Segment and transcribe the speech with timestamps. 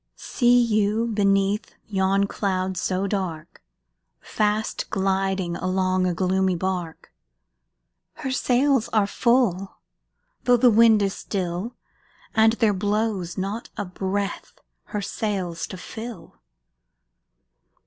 [0.15, 3.61] See you, beneath yon cloud so dark,
[4.19, 7.13] Fast gliding along a gloomy bark?
[8.13, 9.77] Her sails are full,
[10.45, 11.75] though the wind is still,
[12.33, 16.41] And there blows not a breath her sails to fill!